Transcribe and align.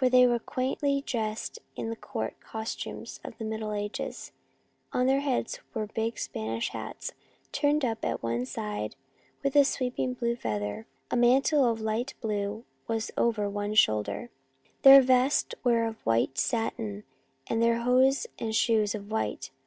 They 0.00 0.26
were 0.26 0.38
quaintly 0.38 1.02
dressed 1.06 1.58
in 1.76 1.90
the 1.90 1.96
court 1.96 2.40
costumes 2.40 3.20
of 3.22 3.36
the 3.36 3.44
Middle 3.44 3.72
Ages; 3.74 4.32
on 4.94 5.04
their 5.04 5.20
rfcads 5.20 5.58
were 5.74 5.86
big 5.86 6.18
Spanish 6.18 6.70
hats, 6.70 7.12
turned 7.52 7.84
up 7.84 8.02
at 8.02 8.22
one 8.22 8.46
side 8.46 8.96
with 9.42 9.54
a 9.54 9.66
sweeping 9.66 10.14
blue 10.14 10.34
feather, 10.34 10.86
a 11.10 11.16
mantle 11.18 11.70
of 11.70 11.82
light 11.82 12.14
blue 12.22 12.64
was 12.88 13.10
over 13.18 13.50
one 13.50 13.74
shoulder, 13.74 14.30
72 14.82 14.88
Our 14.88 14.94
Little 14.94 15.04
Spanish 15.04 15.04
Cousin 15.04 15.08
their 15.10 15.24
vests 15.26 15.64
were 15.64 15.84
of 15.86 16.00
white 16.06 16.38
satin, 16.38 17.04
their 17.50 17.80
hose 17.82 18.26
and 18.38 18.54
shoes 18.56 18.94
of 18.94 19.10
white. 19.10 19.50